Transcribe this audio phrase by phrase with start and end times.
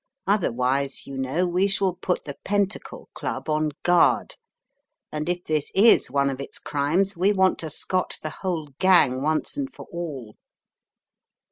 [0.25, 4.33] Otherwise, you know, we shall put the Fentacle Club on guard,
[5.11, 9.21] and if this is one of its crimes, we want to scotch the whole gang
[9.21, 10.37] once and for all.